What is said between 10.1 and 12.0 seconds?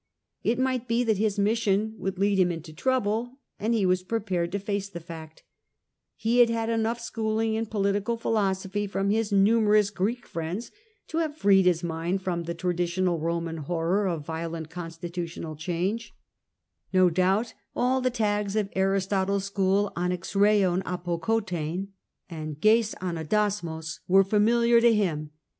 friends to have freed his